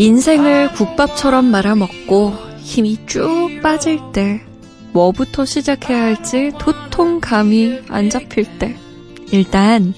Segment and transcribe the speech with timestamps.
[0.00, 4.40] 인생을 국밥처럼 말아먹고 힘이 쭉 빠질 때
[4.94, 8.74] 뭐부터 시작해야 할지 도통 감이 안 잡힐 때
[9.30, 9.92] 일단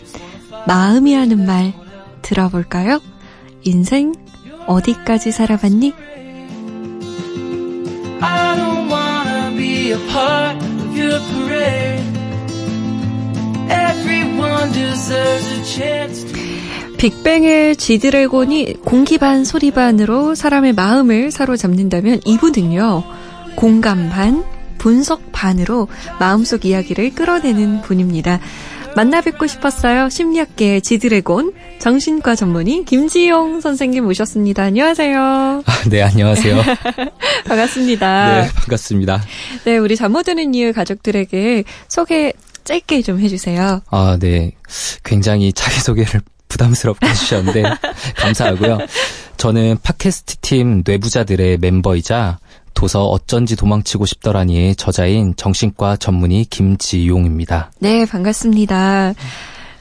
[0.66, 1.72] 마음이 하는 말
[2.20, 3.00] 들어볼까요?
[3.62, 4.12] 인생
[4.66, 5.94] 어디까지 살아봤니?
[17.02, 23.02] 빅뱅의 지드래곤이 공기 반 소리 반으로 사람의 마음을 사로잡는다면 이분은요
[23.56, 24.44] 공감 반
[24.78, 25.88] 분석 반으로
[26.20, 28.38] 마음속 이야기를 끌어내는 분입니다.
[28.94, 30.10] 만나 뵙고 싶었어요.
[30.10, 34.62] 심리학계의 지드래곤 정신과 전문의 김지용 선생님 모셨습니다.
[34.62, 35.18] 안녕하세요.
[35.20, 36.62] 아, 네, 안녕하세요.
[37.46, 38.42] 반갑습니다.
[38.42, 39.22] 네, 반갑습니다.
[39.64, 43.80] 네, 우리 잠 못 드는 이유 가족들에게 소개 짧게 좀 해주세요.
[43.90, 44.52] 아, 네.
[45.02, 46.20] 굉장히 자기 소개를
[46.52, 47.62] 부담스럽게 해주셨는데
[48.16, 48.78] 감사하고요.
[49.38, 52.38] 저는 팟캐스트 팀 뇌부자들의 멤버이자
[52.74, 57.72] 도서 어쩐지 도망치고 싶더라니의 저자인 정신과 전문의 김지용입니다.
[57.80, 59.14] 네, 반갑습니다.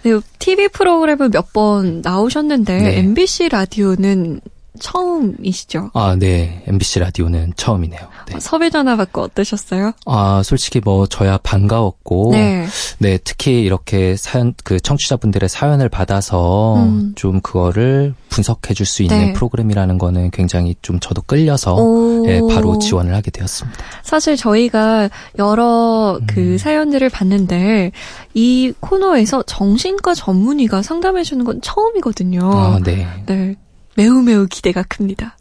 [0.03, 2.97] 네, TV 프로그램을 몇 번 나오셨는데 네.
[2.99, 4.39] MBC 라디오는
[4.80, 5.91] 처음이시죠?
[5.94, 6.64] 아, 네.
[6.67, 8.00] MBC 라디오는 처음이네요.
[8.27, 8.39] 네.
[8.39, 9.91] 섭외 전화 받고 어떠셨어요?
[10.05, 12.66] 아, 솔직히 뭐 저야 반가웠고 네.
[12.99, 17.14] 네, 특히 이렇게 사연 그 청취자분들의 사연을 받아서 음.
[17.16, 19.33] 좀 그거를 분석해 줄 수 있는 네.
[19.33, 21.77] 프로그램이라는 거는 굉장히 좀 저도 끌려서
[22.25, 23.80] 네, 바로 지원을 하게 되었습니다.
[24.03, 26.58] 사실 저희가 여러 그 음.
[26.58, 27.92] 사연들을 봤는데
[28.33, 32.52] 이 코너에서 정신과 전문의가 상담해 주는 건 처음이거든요.
[32.53, 33.08] 아, 네.
[33.27, 33.55] 네.
[33.95, 35.38] 매우 매우 기대가 큽니다.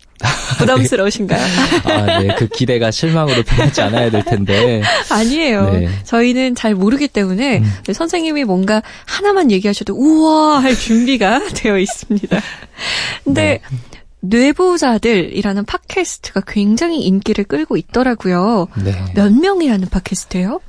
[0.58, 1.40] 부담스러우신가요?
[1.84, 2.34] 아, 네.
[2.36, 4.82] 그 기대가 실망으로 변하지 않아야 될 텐데.
[5.10, 5.70] 아니에요.
[5.70, 5.88] 네.
[6.04, 7.92] 저희는 잘 모르기 때문에 음.
[7.92, 12.40] 선생님이 뭔가 하나만 얘기하셔도 우와 할 준비가 되어 있습니다.
[13.24, 13.60] 근데 네.
[14.20, 18.68] 뇌부자들이라는 팟캐스트가 굉장히 인기를 끌고 있더라고요.
[18.84, 18.92] 네.
[19.14, 20.60] 몇 명이 하는 팟캐스트예요?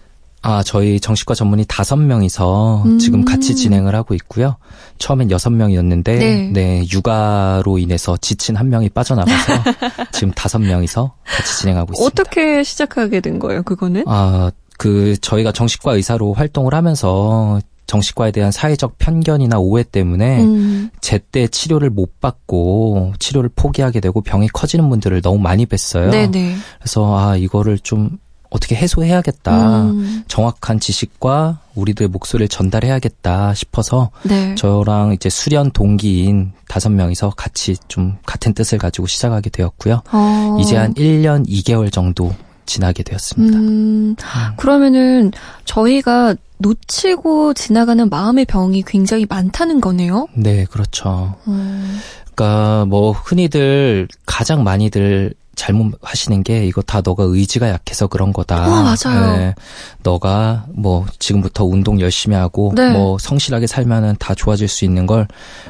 [0.43, 2.99] 아, 저희 정신과 전문의 다섯 명이서 음.
[2.99, 4.57] 지금 같이 진행을 하고 있고요.
[4.97, 6.51] 처음엔 여섯 명이었는데, 네.
[6.51, 9.63] 네, 육아로 인해서 지친 한 명이 빠져나가서
[10.11, 12.21] 지금 다섯 명이서 같이 진행하고 있습니다.
[12.21, 14.03] 어떻게 시작하게 된 거예요, 그거는?
[14.07, 20.89] 아, 그, 저희가 정신과 의사로 활동을 하면서 정신과에 대한 사회적 편견이나 오해 때문에 음.
[21.01, 26.09] 제때 치료를 못 받고 치료를 포기하게 되고 병이 커지는 분들을 너무 많이 뵀어요.
[26.09, 26.55] 네네.
[26.79, 28.17] 그래서 아 이거를 좀
[28.51, 29.83] 어떻게 해소해야겠다.
[29.85, 30.23] 음.
[30.27, 34.53] 정확한 지식과 우리들의 목소리를 전달해야겠다 싶어서 네.
[34.55, 40.03] 저랑 이제 수련 동기인 다섯 명이서 같이 좀 같은 뜻을 가지고 시작하게 되었고요.
[40.11, 40.57] 어.
[40.59, 42.33] 이제 한 1년 2개월 정도
[42.65, 43.57] 지나게 되었습니다.
[43.57, 43.63] 음.
[43.63, 44.15] 음.
[44.57, 45.31] 그러면은
[45.63, 50.27] 저희가 놓치고 지나가는 마음의 병이 굉장히 많다는 거네요.
[50.35, 51.35] 네, 그렇죠.
[51.47, 51.99] 음.
[52.35, 58.65] 그러니까 뭐 흔히들 가장 많이들 잘못 하시는 게 이거 다 너가 의지가 약해서 그런 거다.
[58.65, 59.37] 어, 맞아요.
[59.37, 59.55] 네.
[60.01, 62.91] 너가 뭐 지금부터 운동 열심히 하고 네.
[62.91, 65.27] 뭐 성실하게 살면은 다 좋아질 수 있는 걸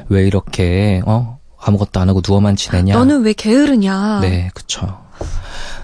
[0.08, 2.94] 왜 이렇게 어 아무것도 안 하고 누워만 지내냐.
[2.94, 4.20] 너는 왜 게으르냐.
[4.20, 4.98] 네, 그렇죠.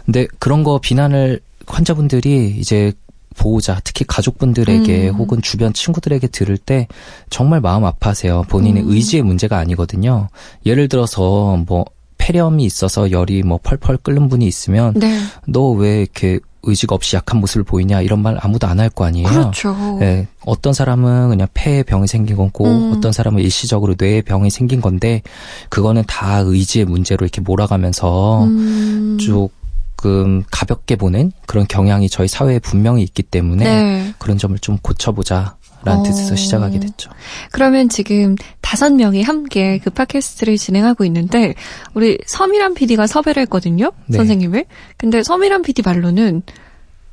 [0.04, 2.92] 근데 그런 거 비난을 환자분들이 이제
[3.36, 5.14] 보호자, 특히 가족분들에게 음.
[5.14, 6.88] 혹은 주변 친구들에게 들을 때
[7.30, 8.44] 정말 마음 아파하세요.
[8.48, 8.90] 본인의 음.
[8.90, 10.28] 의지의 문제가 아니거든요.
[10.66, 11.84] 예를 들어서 뭐
[12.28, 15.18] 폐렴이 있어서 열이 뭐 펄펄 끓는 분이 있으면 네.
[15.46, 19.28] 너왜 이렇게 의지가 없이 약한 모습을 보이냐 이런 말 아무도 안 할 거 아니에요.
[19.28, 19.74] 그렇죠.
[19.98, 22.92] 네, 어떤 사람은 그냥 폐에 병이 생긴 거고 음.
[22.94, 25.22] 어떤 사람은 일시적으로 뇌에 병이 생긴 건데
[25.70, 29.16] 그거는 다 의지의 문제로 이렇게 몰아가면서 음.
[29.18, 34.14] 조금 가볍게 보는 그런 경향이 저희 사회에 분명히 있기 때문에 네.
[34.18, 36.02] 그런 점을 좀 고쳐보자 라는 어.
[36.02, 37.10] 뜻에서 시작하게 됐죠.
[37.52, 41.54] 그러면 지금 다섯 명이 함께 그 팟캐스트를 진행하고 있는데
[41.94, 43.92] 우리 서미란 PD가 섭외를 했거든요.
[44.06, 44.16] 네.
[44.18, 44.64] 선생님을.
[44.96, 46.42] 근데 서미란 PD 말로는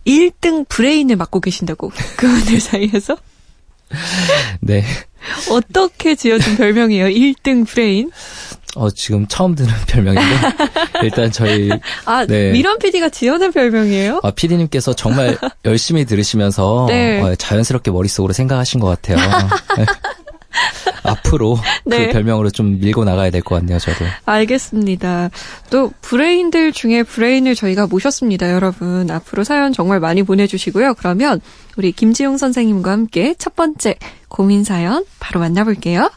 [0.06, 1.92] 1등 브레인을 맡고 계신다고.
[2.18, 3.18] 그분들 사이에서.
[4.62, 4.84] 네.
[5.50, 7.08] 어떻게 지어진 별명이에요?
[7.08, 8.12] 1등 브레인?
[8.76, 10.36] 어, 지금 처음 듣는 별명인데
[11.04, 11.70] 일단 저희
[12.06, 12.52] 아 네.
[12.52, 14.20] 미란 PD가 지어낸 별명이에요?
[14.24, 17.22] 아 PD님께서 정말 열심히 들으시면서 네.
[17.22, 19.18] 어, 자연스럽게 머릿속으로 생각하신 것 같아요.
[21.04, 22.08] 앞으로 그 네.
[22.08, 24.06] 그 별명으로 좀 밀고 나가야 될 것 같네요, 저도.
[24.26, 25.30] 알겠습니다.
[25.70, 29.12] 또 브레인들 중에 브레인을 저희가 모셨습니다, 여러분.
[29.12, 30.96] 앞으로 사연 정말 많이 보내주시고요.
[30.96, 31.42] 그러면
[31.78, 33.96] 우리 김지용 선생님과 함께 첫 번째
[34.30, 36.10] 고민 사연 바로 만나볼게요.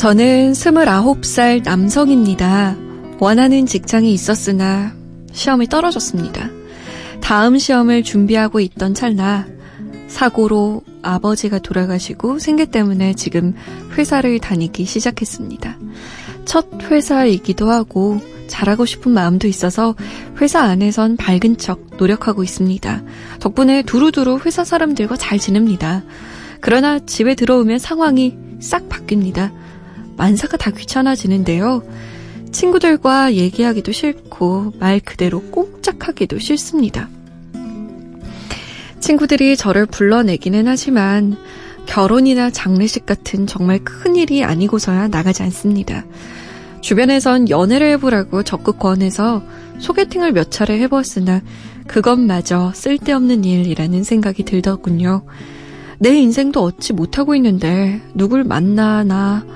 [0.00, 2.74] 저는 29살 남성입니다.
[3.18, 4.94] 원하는 직장이 있었으나
[5.30, 6.48] 시험이 떨어졌습니다.
[7.20, 9.46] 다음 시험을 준비하고 있던 찰나
[10.08, 13.54] 사고로 아버지가 돌아가시고 생계 때문에 지금
[13.92, 15.76] 회사를 다니기 시작했습니다.
[16.46, 19.94] 첫 회사이기도 하고 잘하고 싶은 마음도 있어서
[20.40, 23.02] 회사 안에선 밝은 척 노력하고 있습니다.
[23.38, 26.02] 덕분에 두루두루 회사 사람들과 잘 지냅니다.
[26.62, 29.60] 그러나 집에 들어오면 상황이 싹 바뀝니다.
[30.20, 31.82] 만사가 다 귀찮아지는데요.
[32.52, 37.08] 친구들과 얘기하기도 싫고 말 그대로 꼼짝하기도 싫습니다.
[39.00, 41.38] 친구들이 저를 불러내기는 하지만
[41.86, 46.04] 결혼이나 장례식 같은 정말 큰 일이 아니고서야 나가지 않습니다.
[46.82, 49.42] 주변에선 연애를 해보라고 적극 권해서
[49.78, 51.40] 소개팅을 몇 차례 해보았으나
[51.86, 55.22] 그것마저 쓸데없는 일이라는 생각이 들더군요.
[55.98, 59.46] 내 인생도 얻지 못하고 있는데 누굴 만나나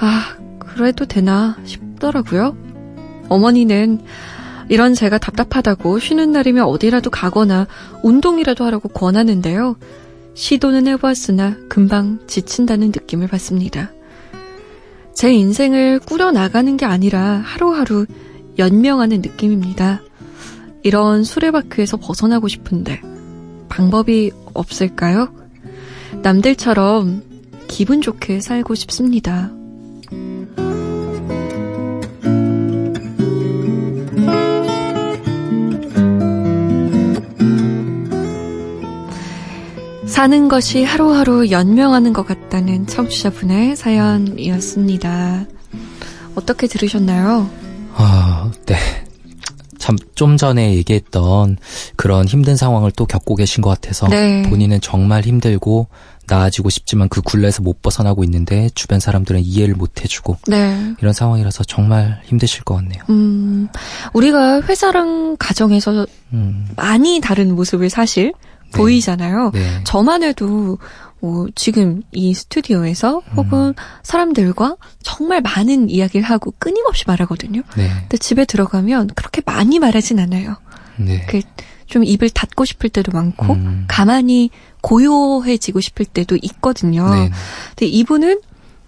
[0.00, 2.56] 아 그래도 되나 싶더라고요.
[3.28, 4.00] 어머니는
[4.68, 7.66] 이런 제가 답답하다고 쉬는 날이면 어디라도 가거나
[8.02, 9.76] 운동이라도 하라고 권하는데요.
[10.34, 13.90] 시도는 해보았으나 금방 지친다는 느낌을 받습니다.
[15.12, 18.06] 제 인생을 꾸려나가는 게 아니라 하루하루
[18.58, 20.00] 연명하는 느낌입니다.
[20.82, 23.02] 이런 수레바퀴에서 벗어나고 싶은데
[23.68, 25.34] 방법이 없을까요?
[26.22, 27.22] 남들처럼
[27.68, 29.50] 기분 좋게 살고 싶습니다.
[40.20, 45.46] 사는 것이 하루하루 연명하는 것 같다는 청취자분의 사연이었습니다.
[46.34, 47.48] 어떻게 들으셨나요?
[47.94, 48.76] 아, 네.
[49.78, 51.56] 참, 좀 전에 얘기했던
[51.96, 54.42] 그런 힘든 상황을 또 겪고 계신 것 같아서 네.
[54.42, 55.86] 본인은 정말 힘들고
[56.26, 60.94] 나아지고 싶지만 그 굴레에서 못 벗어나고 있는데 주변 사람들은 이해를 못 해주고 네.
[61.00, 63.02] 이런 상황이라서 정말 힘드실 것 같네요.
[63.08, 63.68] 음,
[64.12, 66.68] 우리가 회사랑 가정에서 음.
[66.76, 68.49] 많이 다른 모습을 사실 네.
[68.72, 69.50] 보이잖아요.
[69.52, 69.80] 네.
[69.84, 70.78] 저만 해도
[71.20, 73.74] 뭐 지금 이 스튜디오에서 혹은 음.
[74.02, 77.62] 사람들과 정말 많은 이야기를 하고 끊임없이 말하거든요.
[77.76, 77.90] 네.
[78.00, 80.56] 근데 집에 들어가면 그렇게 많이 말하진 않아요.
[80.96, 81.26] 네.
[81.26, 83.84] 그좀 입을 닫고 싶을 때도 많고 음.
[83.88, 84.50] 가만히
[84.82, 87.14] 고요해지고 싶을 때도 있거든요.
[87.14, 87.30] 네.
[87.70, 88.40] 근데 이분은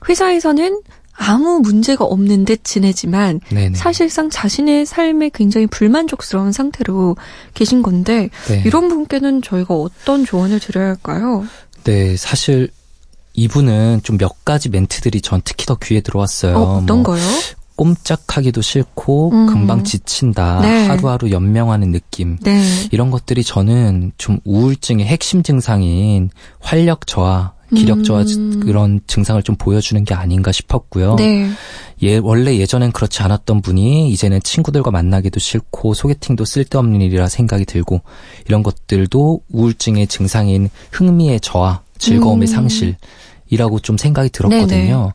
[0.09, 0.81] 회사에서는
[1.15, 3.77] 아무 문제가 없는 듯 지내지만 네네.
[3.77, 7.17] 사실상 자신의 삶에 굉장히 불만족스러운 상태로
[7.55, 8.63] 계신 건데 네.
[8.65, 11.47] 이런 분께는 저희가 어떤 조언을 드려야 할까요?
[11.85, 12.71] 네, 사실
[13.35, 16.57] 이분은 좀 몇 가지 멘트들이 전 특히 더 귀에 들어왔어요.
[16.57, 17.23] 어, 어떤 뭐, 거요?
[17.77, 19.47] 꼼짝하기도 싫고 음.
[19.47, 20.61] 금방 지친다.
[20.61, 20.87] 네.
[20.87, 22.39] 하루하루 연명하는 느낌.
[22.43, 22.63] 네.
[22.91, 26.31] 이런 것들이 저는 좀 우울증의 핵심 증상인
[26.61, 28.61] 활력 저하 기력 저하 음.
[28.61, 31.17] 그런 증상을 좀 보여주는 게 아닌가 싶었고요.
[31.17, 31.49] 네.
[32.03, 38.03] 예, 원래 예전엔 그렇지 않았던 분이 이제는 친구들과 만나기도 싫고 소개팅도 쓸데없는 일이라 생각이 들고
[38.47, 42.53] 이런 것들도 우울증의 증상인 흥미의 저하, 즐거움의 음.
[42.53, 42.97] 상실
[43.53, 44.67] 이라고 좀 생각이 들었거든요.
[44.67, 45.13] 네네.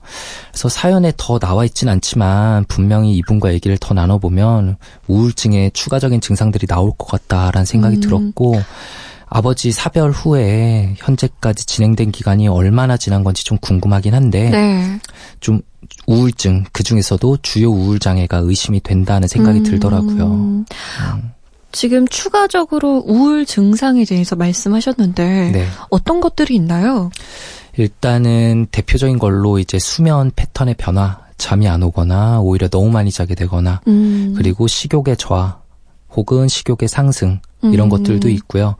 [0.51, 4.77] 그래서 사연에 더 나와 있진 않지만 분명히 이분과 얘기를 더 나눠보면
[5.07, 8.01] 우울증의 추가적인 증상들이 나올 것 같다라는 생각이 음.
[8.01, 8.61] 들었고
[9.29, 14.99] 아버지 사별 후에 현재까지 진행된 기간이 얼마나 지난 건지 좀 궁금하긴 한데 네.
[15.39, 15.61] 좀
[16.07, 19.63] 우울증 그 중에서도 주요 우울 장애가 의심이 된다는 생각이 음.
[19.63, 20.25] 들더라고요.
[20.25, 20.65] 음.
[21.71, 25.67] 지금 추가적으로 우울 증상에 대해서 말씀하셨는데 네.
[25.89, 27.11] 어떤 것들이 있나요?
[27.77, 33.81] 일단은 대표적인 걸로 이제 수면 패턴의 변화, 잠이 안 오거나 오히려 너무 많이 자게 되거나
[33.87, 34.33] 음.
[34.35, 35.59] 그리고 식욕의 저하
[36.15, 37.89] 혹은 식욕의 상승 이런 음.
[37.89, 38.75] 것들도 있고요.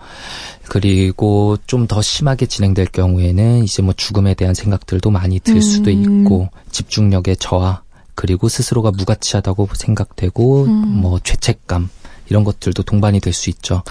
[0.70, 6.22] 그리고 좀 더 심하게 진행될 경우에는 이제 뭐 죽음에 대한 생각들도 많이 들 수도 음.
[6.24, 7.82] 있고 집중력의 저하
[8.16, 10.72] 그리고 스스로가 무가치하다고 생각되고 음.
[11.02, 11.90] 뭐 죄책감
[12.30, 13.84] 이런 것들도 동반이 될 수 있죠.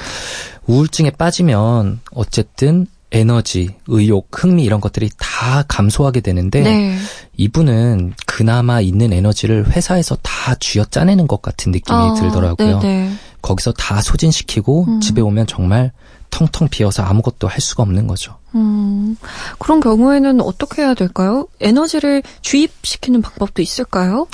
[0.67, 6.99] 우울증에 빠지면 어쨌든 에너지, 의욕, 흥미 이런 것들이 다 감소하게 되는데 네.
[7.37, 12.81] 이분은 그나마 있는 에너지를 회사에서 다 쥐어 짜내는 것 같은 느낌이 아, 들더라고요.
[12.81, 13.13] 네네.
[13.43, 15.01] 거기서 다 소진시키고 음.
[15.01, 15.93] 집에 오면 정말
[16.31, 18.37] 텅텅 비어서 아무것도 할 수가 없는 거죠.
[18.55, 19.17] 음,
[19.59, 21.47] 그런 경우에는 어떻게 해야 될까요?
[21.61, 24.27] 에너지를 주입시키는 방법도 있을까요?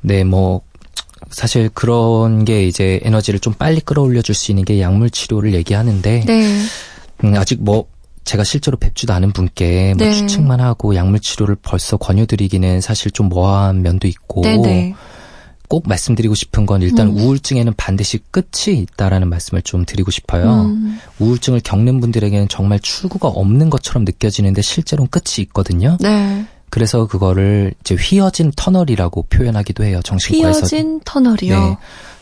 [0.00, 0.62] 네, 뭐
[1.30, 6.24] 사실 그런 게 이제 에너지를 좀 빨리 끌어올려 줄 수 있는 게 약물 치료를 얘기하는데
[6.26, 6.60] 네.
[7.24, 7.86] 음, 아직 뭐
[8.24, 10.12] 제가 실제로 뵙지도 않은 분께 뭐 네.
[10.12, 14.62] 추측만 하고 약물 치료를 벌써 권유드리기는 사실 좀 모호한 면도 있고 네네.
[14.62, 14.94] 네.
[15.74, 17.16] 꼭 말씀드리고 싶은 건 일단 음.
[17.16, 20.66] 우울증에는 반드시 끝이 있다라는 말씀을 좀 드리고 싶어요.
[20.66, 21.00] 음.
[21.18, 25.96] 우울증을 겪는 분들에게는 정말 출구가 없는 것처럼 느껴지는데 실제로는 끝이 있거든요.
[25.98, 26.46] 네.
[26.70, 30.00] 그래서 그거를 이제 휘어진 터널이라고 표현하기도 해요.
[30.04, 30.60] 정신과에서.
[30.60, 31.58] 휘어진 터널이요.
[31.58, 31.76] 네.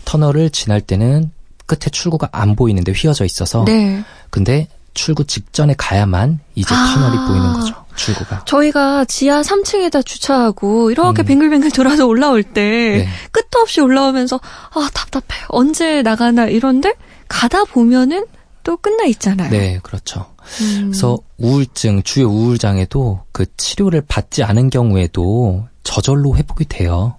[0.06, 1.30] 터널을 지날 때는
[1.66, 3.66] 끝에 출구가 안 보이는데 휘어져 있어서.
[3.66, 4.02] 네.
[4.30, 6.94] 근데 출구 직전에 가야만 이제 아.
[6.94, 7.81] 터널이 보이는 거죠.
[7.96, 8.44] 출구가.
[8.44, 11.26] 저희가 지하 3층에다 주차하고 이렇게 음.
[11.26, 13.08] 뱅글뱅글 돌아서 올라올 때 네.
[13.30, 16.94] 끝도 없이 올라오면서 아 답답해 언제 나가나 이런데
[17.28, 18.26] 가다 보면은
[18.64, 19.50] 또 끝나 있잖아요.
[19.50, 20.26] 네, 그렇죠.
[20.60, 20.90] 음.
[20.90, 27.16] 그래서 우울증, 주요 우울장애도 그 치료를 받지 않은 경우에도 저절로 회복이 돼요.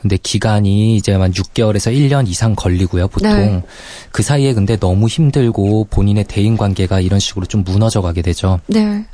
[0.00, 3.32] 근데 기간이 이제 한 6개월에서 1년 이상 걸리고요, 보통.
[3.32, 3.62] 네.
[4.10, 8.60] 그 사이에 근데 너무 힘들고 본인의 대인 관계가 이런 식으로 좀 무너져 가게 되죠.
[8.66, 9.04] 네.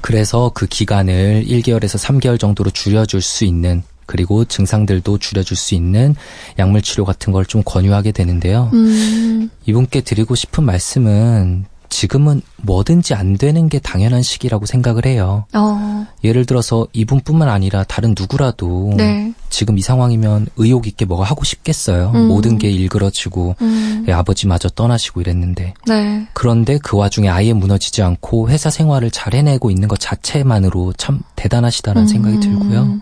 [0.00, 6.14] 그래서 그 기간을 1개월에서 3개월 정도로 줄여줄 수 있는 그리고 증상들도 줄여줄 수 있는
[6.58, 8.70] 약물 치료 같은 걸 좀 권유하게 되는데요.
[8.72, 9.50] 음.
[9.66, 15.44] 이분께 드리고 싶은 말씀은 지금은 뭐든지 안 되는 게 당연한 시기라고 생각을 해요.
[15.52, 16.06] 어.
[16.24, 19.32] 예를 들어서 이분뿐만 아니라 다른 누구라도 네.
[19.50, 22.12] 지금 이 상황이면 의욕 있게 뭐가 하고 싶겠어요.
[22.14, 22.28] 음.
[22.28, 24.06] 모든 게 일그러지고 음.
[24.10, 25.74] 아버지마저 떠나시고 이랬는데.
[25.86, 26.26] 네.
[26.32, 32.02] 그런데 그 와중에 아예 무너지지 않고 회사 생활을 잘 해내고 있는 것 자체만으로 참 대단하시다는
[32.02, 32.06] 음.
[32.06, 33.00] 생각이 들고요.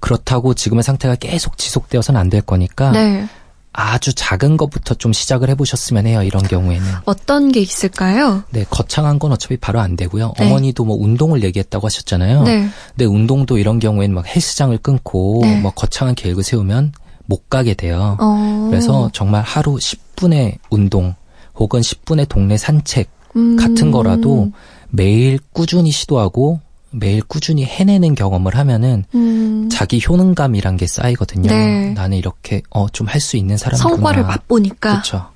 [0.00, 3.28] 그렇다고 지금의 상태가 계속 지속되어서는 안 될 거니까 네.
[3.72, 6.22] 아주 작은 것부터 좀 시작을 해보셨으면 해요.
[6.22, 8.42] 이런 경우에는 어떤 게 있을까요?
[8.50, 10.34] 네, 거창한 건 어차피 바로 안 되고요.
[10.38, 10.46] 네.
[10.46, 12.42] 어머니도 뭐 운동을 얘기했다고 하셨잖아요.
[12.42, 12.68] 네.
[12.90, 15.60] 근데 운동도 이런 경우에는 막 헬스장을 끊고 네.
[15.60, 16.92] 뭐 거창한 계획을 세우면
[17.24, 18.18] 못 가게 돼요.
[18.20, 18.66] 어.
[18.70, 21.14] 그래서 정말 하루 10분의 운동
[21.54, 23.56] 혹은 10분의 동네 산책 음.
[23.56, 24.52] 같은 거라도
[24.90, 26.60] 매일 꾸준히 시도하고
[26.92, 29.68] 매일 꾸준히 해내는 경험을 하면은 음.
[29.70, 31.48] 자기 효능감이란 게 쌓이거든요.
[31.50, 31.90] 네.
[31.94, 33.94] 나는 이렇게 어 좀 할 수 있는 사람이구나.
[33.96, 34.90] 성과를 맛보니까.
[34.92, 35.31] 그렇죠.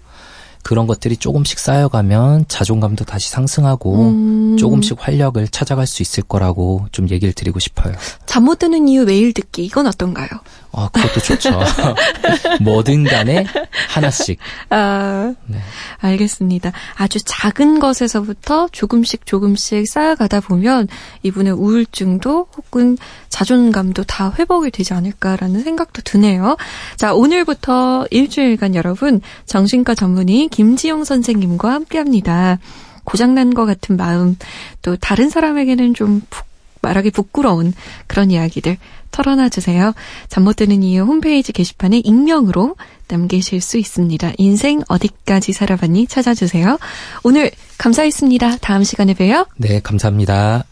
[0.66, 4.56] 그런 것들이 조금씩 쌓여가면 자존감도 다시 상승하고 음.
[4.58, 7.94] 조금씩 활력을 찾아갈 수 있을 거라고 좀 얘기를 드리고 싶어요.
[8.26, 10.28] 잠 못 드는 이유 매일 듣기 이건 어떤가요?
[10.72, 11.58] 아, 그것도 좋죠.
[12.60, 13.46] 뭐든 간에
[13.88, 14.38] 하나씩.
[14.68, 15.58] 아, 네.
[15.98, 16.70] 알겠습니다.
[16.96, 20.86] 아주 작은 것에서부터 조금씩 조금씩 쌓아가다 보면
[21.22, 22.98] 이분의 우울증도 혹은
[23.30, 26.56] 자존감도 다 회복이 되지 않을까라는 생각도 드네요.
[26.96, 32.58] 자, 오늘부터 일주일간 여러분 정신과 전문의 김지용 선생님과 함께 합니다.
[33.04, 34.36] 고장난 것 같은 마음,
[34.80, 36.46] 또 다른 사람에게는 좀푹
[36.80, 37.74] 말하기 부끄러운
[38.06, 38.78] 그런 이야기들
[39.10, 39.92] 털어놔 주세요.
[40.28, 42.76] 잠 못 드는 이유 홈페이지 게시판에 익명으로
[43.08, 44.32] 남기실 수 있습니다.
[44.38, 46.78] 인생 어디까지 살아봤니 찾아주세요.
[47.22, 48.56] 오늘 감사했습니다.
[48.58, 49.46] 다음 시간에 봬요.
[49.56, 50.64] 네, 감사합니다.